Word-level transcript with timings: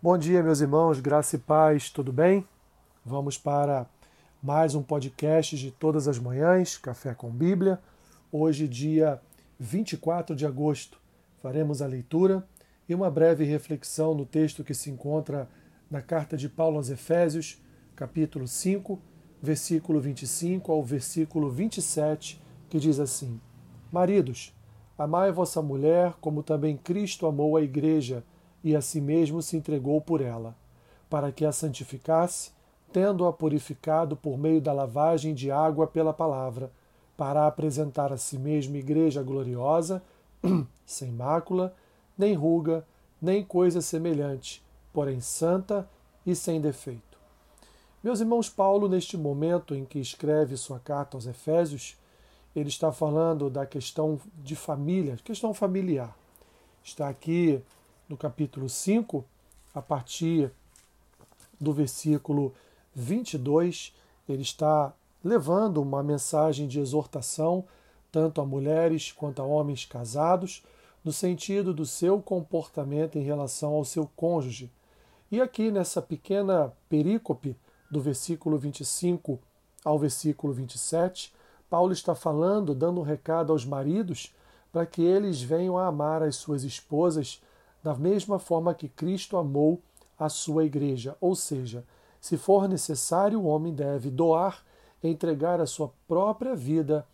Bom 0.00 0.16
dia, 0.16 0.44
meus 0.44 0.60
irmãos, 0.60 1.00
graça 1.00 1.34
e 1.34 1.40
paz, 1.40 1.90
tudo 1.90 2.12
bem? 2.12 2.46
Vamos 3.04 3.36
para 3.36 3.84
mais 4.40 4.76
um 4.76 4.80
podcast 4.80 5.58
de 5.58 5.72
todas 5.72 6.06
as 6.06 6.20
manhãs, 6.20 6.78
Café 6.78 7.14
com 7.14 7.28
Bíblia. 7.28 7.80
Hoje, 8.30 8.68
dia 8.68 9.20
24 9.58 10.36
de 10.36 10.46
agosto, 10.46 11.00
faremos 11.42 11.82
a 11.82 11.86
leitura 11.88 12.46
e 12.88 12.94
uma 12.94 13.10
breve 13.10 13.42
reflexão 13.44 14.14
no 14.14 14.24
texto 14.24 14.62
que 14.62 14.72
se 14.72 14.88
encontra 14.88 15.48
na 15.90 16.00
carta 16.00 16.36
de 16.36 16.48
Paulo 16.48 16.76
aos 16.76 16.90
Efésios, 16.90 17.60
capítulo 17.96 18.46
5, 18.46 19.00
versículo 19.42 20.00
25 20.00 20.70
ao 20.70 20.80
versículo 20.80 21.50
27, 21.50 22.40
que 22.70 22.78
diz 22.78 23.00
assim: 23.00 23.40
Maridos, 23.90 24.56
amai 24.96 25.32
vossa 25.32 25.60
mulher, 25.60 26.14
como 26.20 26.44
também 26.44 26.76
Cristo 26.76 27.26
amou 27.26 27.56
a 27.56 27.62
igreja 27.62 28.22
e 28.62 28.74
a 28.74 28.80
si 28.80 29.00
mesmo 29.00 29.42
se 29.42 29.56
entregou 29.56 30.00
por 30.00 30.20
ela, 30.20 30.54
para 31.08 31.32
que 31.32 31.44
a 31.44 31.52
santificasse, 31.52 32.50
tendo-a 32.92 33.32
purificado 33.32 34.16
por 34.16 34.38
meio 34.38 34.60
da 34.60 34.72
lavagem 34.72 35.34
de 35.34 35.50
água 35.50 35.86
pela 35.86 36.12
palavra, 36.12 36.70
para 37.16 37.46
apresentar 37.46 38.12
a 38.12 38.16
si 38.16 38.38
mesmo 38.38 38.76
igreja 38.76 39.22
gloriosa, 39.22 40.02
sem 40.86 41.10
mácula, 41.10 41.74
nem 42.16 42.34
ruga, 42.34 42.86
nem 43.20 43.44
coisa 43.44 43.80
semelhante, 43.80 44.62
porém 44.92 45.20
santa 45.20 45.88
e 46.24 46.34
sem 46.34 46.60
defeito. 46.60 47.18
Meus 48.02 48.20
irmãos, 48.20 48.48
Paulo, 48.48 48.88
neste 48.88 49.16
momento 49.16 49.74
em 49.74 49.84
que 49.84 49.98
escreve 49.98 50.56
sua 50.56 50.78
carta 50.78 51.16
aos 51.16 51.26
Efésios, 51.26 51.96
ele 52.54 52.68
está 52.68 52.92
falando 52.92 53.50
da 53.50 53.66
questão 53.66 54.20
de 54.36 54.54
família, 54.54 55.18
questão 55.24 55.52
familiar. 55.52 56.16
Está 56.82 57.08
aqui 57.08 57.60
no 58.08 58.16
capítulo 58.16 58.68
5, 58.68 59.24
a 59.74 59.82
partir 59.82 60.50
do 61.60 61.72
versículo 61.72 62.54
22, 62.94 63.94
ele 64.28 64.42
está 64.42 64.92
levando 65.22 65.82
uma 65.82 66.02
mensagem 66.02 66.66
de 66.66 66.80
exortação 66.80 67.64
tanto 68.10 68.40
a 68.40 68.46
mulheres 68.46 69.12
quanto 69.12 69.42
a 69.42 69.44
homens 69.44 69.84
casados, 69.84 70.62
no 71.04 71.12
sentido 71.12 71.72
do 71.72 71.86
seu 71.86 72.20
comportamento 72.20 73.18
em 73.18 73.22
relação 73.22 73.74
ao 73.74 73.84
seu 73.84 74.10
cônjuge. 74.16 74.70
E 75.30 75.40
aqui 75.40 75.70
nessa 75.70 76.00
pequena 76.00 76.72
perícope, 76.88 77.56
do 77.90 78.00
versículo 78.00 78.58
25 78.58 79.38
ao 79.84 79.98
versículo 79.98 80.52
27, 80.52 81.32
Paulo 81.70 81.92
está 81.92 82.14
falando, 82.14 82.74
dando 82.74 83.00
um 83.00 83.04
recado 83.04 83.52
aos 83.52 83.64
maridos 83.64 84.34
para 84.72 84.84
que 84.84 85.02
eles 85.02 85.40
venham 85.40 85.78
a 85.78 85.86
amar 85.86 86.22
as 86.22 86.36
suas 86.36 86.64
esposas 86.64 87.42
da 87.82 87.94
mesma 87.94 88.38
forma 88.38 88.74
que 88.74 88.88
Cristo 88.88 89.36
amou 89.36 89.80
a 90.18 90.28
sua 90.28 90.64
igreja. 90.64 91.16
Ou 91.20 91.34
seja, 91.34 91.84
se 92.20 92.36
for 92.36 92.68
necessário, 92.68 93.40
o 93.40 93.46
homem 93.46 93.72
deve 93.72 94.10
doar, 94.10 94.64
entregar 95.02 95.60
a 95.60 95.66
sua 95.66 95.92
própria 96.06 96.54
vida 96.54 97.06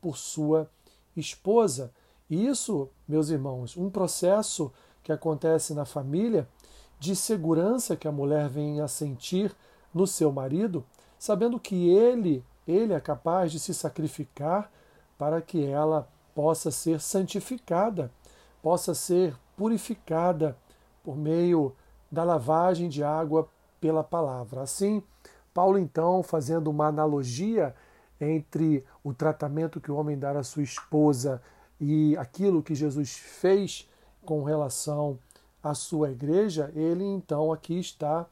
por 0.00 0.16
sua 0.16 0.68
esposa. 1.16 1.92
E 2.28 2.46
isso, 2.46 2.88
meus 3.06 3.30
irmãos, 3.30 3.76
um 3.76 3.88
processo 3.88 4.72
que 5.02 5.12
acontece 5.12 5.72
na 5.72 5.84
família 5.84 6.48
de 6.98 7.14
segurança 7.14 7.96
que 7.96 8.08
a 8.08 8.12
mulher 8.12 8.48
vem 8.48 8.80
a 8.80 8.88
sentir 8.88 9.54
no 9.94 10.06
seu 10.06 10.32
marido, 10.32 10.84
sabendo 11.18 11.58
que 11.58 11.88
ele, 11.88 12.44
ele 12.66 12.92
é 12.92 13.00
capaz 13.00 13.52
de 13.52 13.58
se 13.58 13.72
sacrificar 13.72 14.70
para 15.16 15.40
que 15.40 15.64
ela 15.64 16.08
possa 16.34 16.70
ser 16.70 17.00
santificada, 17.00 18.10
possa 18.62 18.94
ser 18.94 19.34
purificada 19.58 20.56
por 21.02 21.16
meio 21.16 21.74
da 22.10 22.22
lavagem 22.22 22.88
de 22.88 23.02
água 23.02 23.48
pela 23.80 24.04
palavra. 24.04 24.62
Assim, 24.62 25.02
Paulo, 25.52 25.76
então, 25.76 26.22
fazendo 26.22 26.70
uma 26.70 26.86
analogia 26.86 27.74
entre 28.20 28.84
o 29.02 29.12
tratamento 29.12 29.80
que 29.80 29.90
o 29.90 29.96
homem 29.96 30.16
dá 30.16 30.30
à 30.30 30.44
sua 30.44 30.62
esposa 30.62 31.42
e 31.80 32.16
aquilo 32.16 32.62
que 32.62 32.74
Jesus 32.74 33.12
fez 33.16 33.88
com 34.24 34.44
relação 34.44 35.18
à 35.62 35.74
sua 35.74 36.10
igreja, 36.10 36.70
ele 36.74 37.04
então 37.04 37.52
aqui 37.52 37.78
está 37.78 38.26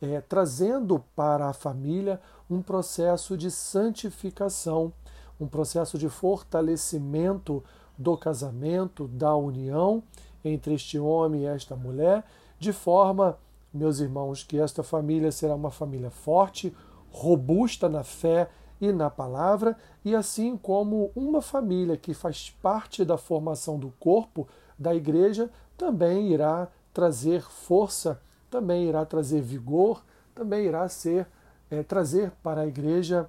é, 0.00 0.20
trazendo 0.20 1.04
para 1.16 1.48
a 1.48 1.52
família 1.52 2.20
um 2.48 2.62
processo 2.62 3.36
de 3.36 3.50
santificação, 3.50 4.92
um 5.40 5.46
processo 5.46 5.98
de 5.98 6.08
fortalecimento 6.08 7.64
do 7.96 8.16
casamento, 8.16 9.08
da 9.08 9.34
união 9.34 10.02
entre 10.44 10.74
este 10.74 10.98
homem 10.98 11.42
e 11.42 11.46
esta 11.46 11.76
mulher, 11.76 12.24
de 12.58 12.72
forma, 12.72 13.38
meus 13.72 14.00
irmãos, 14.00 14.42
que 14.42 14.58
esta 14.58 14.82
família 14.82 15.30
será 15.30 15.54
uma 15.54 15.70
família 15.70 16.10
forte, 16.10 16.74
robusta 17.10 17.88
na 17.88 18.02
fé 18.02 18.48
e 18.80 18.92
na 18.92 19.10
palavra, 19.10 19.76
e 20.04 20.14
assim 20.14 20.56
como 20.56 21.10
uma 21.14 21.42
família 21.42 21.96
que 21.96 22.14
faz 22.14 22.50
parte 22.62 23.04
da 23.04 23.18
formação 23.18 23.78
do 23.78 23.92
corpo 23.98 24.46
da 24.78 24.94
igreja 24.94 25.50
também 25.76 26.32
irá 26.32 26.68
trazer 26.92 27.42
força, 27.42 28.20
também 28.50 28.88
irá 28.88 29.04
trazer 29.04 29.40
vigor, 29.40 30.02
também 30.34 30.66
irá 30.66 30.88
ser 30.88 31.26
é, 31.70 31.82
trazer 31.82 32.32
para 32.42 32.62
a 32.62 32.66
igreja 32.66 33.28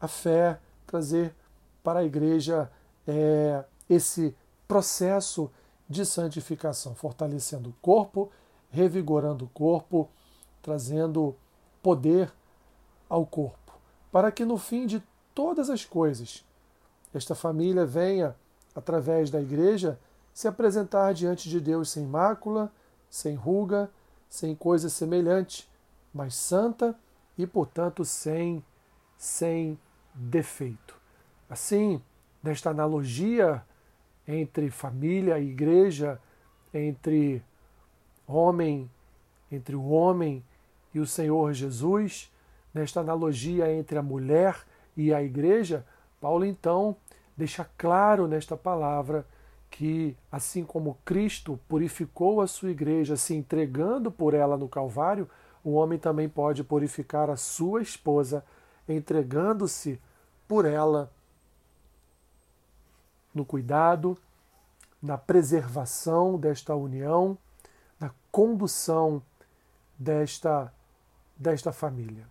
a 0.00 0.08
fé, 0.08 0.58
trazer 0.86 1.34
para 1.82 2.00
a 2.00 2.04
igreja 2.04 2.70
é, 3.06 3.64
esse 3.88 4.34
processo 4.66 5.50
de 5.88 6.04
santificação, 6.04 6.94
fortalecendo 6.94 7.70
o 7.70 7.74
corpo, 7.80 8.30
revigorando 8.70 9.44
o 9.44 9.48
corpo, 9.48 10.08
trazendo 10.62 11.36
poder 11.82 12.32
ao 13.08 13.24
corpo, 13.24 13.72
para 14.10 14.32
que 14.32 14.44
no 14.44 14.58
fim 14.58 14.86
de 14.86 15.02
todas 15.34 15.70
as 15.70 15.84
coisas, 15.84 16.44
esta 17.14 17.34
família 17.34 17.86
venha, 17.86 18.34
através 18.74 19.30
da 19.30 19.40
igreja, 19.40 19.98
se 20.34 20.48
apresentar 20.48 21.14
diante 21.14 21.48
de 21.48 21.60
Deus 21.60 21.90
sem 21.90 22.04
mácula, 22.04 22.70
sem 23.08 23.34
ruga, 23.34 23.90
sem 24.28 24.54
coisa 24.54 24.90
semelhante, 24.90 25.68
mas 26.12 26.34
santa 26.34 26.94
e, 27.38 27.46
portanto, 27.46 28.04
sem, 28.04 28.64
sem 29.16 29.78
defeito. 30.14 30.96
Assim, 31.48 32.02
nesta 32.42 32.70
analogia 32.70 33.64
entre 34.26 34.70
família 34.70 35.38
e 35.38 35.48
igreja, 35.48 36.20
entre 36.72 37.42
homem, 38.26 38.90
entre 39.50 39.76
o 39.76 39.88
homem 39.88 40.44
e 40.92 40.98
o 40.98 41.06
Senhor 41.06 41.52
Jesus, 41.52 42.32
nesta 42.72 43.00
analogia 43.00 43.72
entre 43.72 43.98
a 43.98 44.02
mulher 44.02 44.56
e 44.96 45.12
a 45.12 45.22
igreja, 45.22 45.84
Paulo 46.20 46.44
então 46.44 46.96
deixa 47.36 47.68
claro 47.76 48.26
nesta 48.26 48.56
palavra 48.56 49.26
que, 49.70 50.16
assim 50.32 50.64
como 50.64 50.96
Cristo 51.04 51.58
purificou 51.68 52.40
a 52.40 52.46
sua 52.46 52.70
igreja 52.70 53.16
se 53.16 53.34
entregando 53.34 54.10
por 54.10 54.32
ela 54.32 54.56
no 54.56 54.68
Calvário, 54.68 55.28
o 55.62 55.72
homem 55.72 55.98
também 55.98 56.28
pode 56.28 56.64
purificar 56.64 57.28
a 57.28 57.36
sua 57.36 57.82
esposa 57.82 58.44
entregando-se 58.88 60.00
por 60.46 60.64
ela 60.64 61.10
no 63.36 63.44
cuidado, 63.44 64.16
na 65.00 65.18
preservação 65.18 66.38
desta 66.38 66.74
união, 66.74 67.36
na 68.00 68.10
condução 68.32 69.22
desta, 69.98 70.72
desta 71.36 71.70
família. 71.70 72.26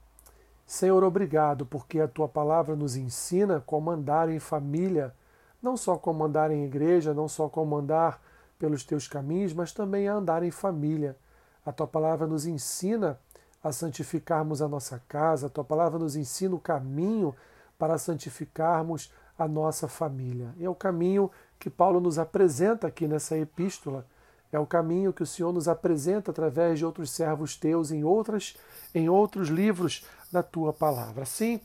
Senhor, 0.65 1.03
obrigado, 1.03 1.65
porque 1.65 1.99
a 1.99 2.07
tua 2.07 2.27
palavra 2.27 2.75
nos 2.75 2.95
ensina 2.95 3.61
como 3.65 3.91
andar 3.91 4.29
em 4.29 4.39
família, 4.39 5.13
não 5.61 5.77
só 5.77 5.95
como 5.95 6.23
andar 6.23 6.49
em 6.49 6.65
igreja, 6.65 7.13
não 7.13 7.27
só 7.27 7.47
como 7.47 7.77
andar 7.77 8.19
pelos 8.57 8.83
teus 8.83 9.07
caminhos, 9.07 9.53
mas 9.53 9.71
também 9.71 10.07
a 10.07 10.15
andar 10.15 10.41
em 10.41 10.49
família. 10.49 11.15
A 11.63 11.71
tua 11.71 11.85
palavra 11.85 12.25
nos 12.25 12.47
ensina 12.47 13.19
a 13.63 13.71
santificarmos 13.71 14.61
a 14.61 14.67
nossa 14.67 15.01
casa, 15.07 15.47
a 15.47 15.49
tua 15.49 15.63
palavra 15.63 15.99
nos 15.99 16.15
ensina 16.15 16.55
o 16.55 16.59
caminho 16.59 17.35
para 17.77 17.97
santificarmos 17.97 19.11
a 19.37 19.47
nossa 19.47 19.87
família. 19.87 20.53
É 20.59 20.69
o 20.69 20.75
caminho 20.75 21.29
que 21.59 21.69
Paulo 21.69 21.99
nos 21.99 22.17
apresenta 22.17 22.87
aqui 22.87 23.07
nessa 23.07 23.37
epístola. 23.37 24.05
É 24.51 24.59
o 24.59 24.65
caminho 24.65 25.11
que 25.11 25.23
o 25.23 25.25
Senhor 25.25 25.51
nos 25.51 25.67
apresenta 25.67 26.31
através 26.31 26.79
de 26.79 26.85
outros 26.85 27.11
servos 27.11 27.57
teus 27.57 27.91
em 27.91 28.03
outras 28.03 28.55
em 28.93 29.09
outros 29.09 29.49
livros 29.49 30.05
da 30.31 30.41
tua 30.41 30.71
palavra. 30.71 31.25
Sim, 31.25 31.59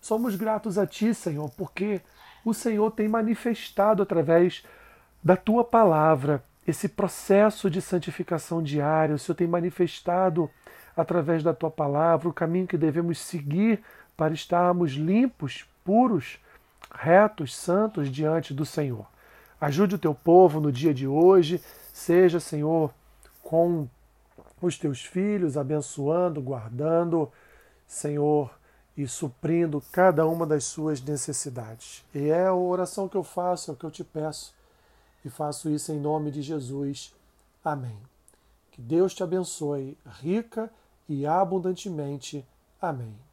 somos 0.00 0.34
gratos 0.34 0.78
a 0.78 0.86
ti, 0.86 1.12
Senhor, 1.14 1.50
porque 1.50 2.00
o 2.44 2.54
Senhor 2.54 2.90
tem 2.92 3.06
manifestado 3.06 4.02
através 4.02 4.64
da 5.22 5.36
tua 5.36 5.62
palavra 5.62 6.42
esse 6.66 6.88
processo 6.88 7.68
de 7.68 7.82
santificação 7.82 8.62
diária. 8.62 9.14
O 9.14 9.18
Senhor 9.18 9.36
tem 9.36 9.46
manifestado 9.46 10.50
através 10.96 11.42
da 11.42 11.52
tua 11.52 11.70
palavra 11.70 12.28
o 12.28 12.32
caminho 12.32 12.66
que 12.66 12.78
devemos 12.78 13.18
seguir 13.18 13.82
para 14.16 14.32
estarmos 14.32 14.92
limpos, 14.92 15.66
puros, 15.84 16.38
retos, 16.90 17.56
santos 17.56 18.10
diante 18.10 18.52
do 18.52 18.66
Senhor. 18.66 19.06
Ajude 19.60 19.94
o 19.94 19.98
teu 19.98 20.14
povo 20.14 20.60
no 20.60 20.72
dia 20.72 20.94
de 20.94 21.06
hoje, 21.06 21.62
seja, 21.92 22.40
Senhor, 22.40 22.92
com 23.42 23.88
os 24.60 24.78
teus 24.78 25.04
filhos, 25.04 25.56
abençoando, 25.56 26.40
guardando, 26.40 27.30
Senhor, 27.86 28.50
e 28.96 29.06
suprindo 29.06 29.82
cada 29.92 30.26
uma 30.26 30.46
das 30.46 30.64
suas 30.64 31.00
necessidades. 31.00 32.04
E 32.14 32.28
é 32.28 32.46
a 32.46 32.54
oração 32.54 33.08
que 33.08 33.16
eu 33.16 33.24
faço, 33.24 33.70
é 33.70 33.74
o 33.74 33.76
que 33.76 33.84
eu 33.84 33.90
te 33.90 34.04
peço, 34.04 34.54
e 35.24 35.30
faço 35.30 35.70
isso 35.70 35.92
em 35.92 36.00
nome 36.00 36.30
de 36.30 36.42
Jesus. 36.42 37.14
Amém. 37.64 37.98
Que 38.70 38.80
Deus 38.80 39.14
te 39.14 39.22
abençoe 39.22 39.96
rica 40.20 40.70
e 41.08 41.26
abundantemente. 41.26 42.44
Amém. 42.80 43.29